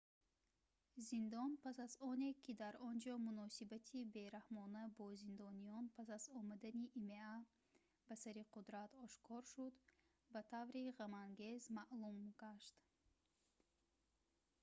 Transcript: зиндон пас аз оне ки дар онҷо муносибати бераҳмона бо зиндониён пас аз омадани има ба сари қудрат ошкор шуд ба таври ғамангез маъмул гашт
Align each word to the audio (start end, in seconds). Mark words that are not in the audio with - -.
зиндон 1.07 1.51
пас 1.63 1.77
аз 1.87 1.93
оне 2.11 2.29
ки 2.43 2.51
дар 2.63 2.75
онҷо 2.89 3.13
муносибати 3.27 3.99
бераҳмона 4.15 4.83
бо 4.97 5.05
зиндониён 5.23 5.85
пас 5.95 6.07
аз 6.17 6.23
омадани 6.39 6.85
има 7.01 7.31
ба 8.07 8.15
сари 8.23 8.43
қудрат 8.53 8.91
ошкор 9.05 9.43
шуд 9.53 9.73
ба 10.33 10.41
таври 10.51 10.83
ғамангез 10.99 11.61
маъмул 11.77 12.17
гашт 12.43 12.75